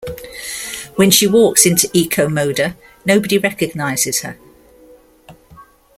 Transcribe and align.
When 0.95 1.11
she 1.11 1.27
walks 1.27 1.67
into 1.67 1.87
EcoModa, 1.89 2.75
nobody 3.05 3.37
recognizes 3.37 4.21
her. 4.21 4.35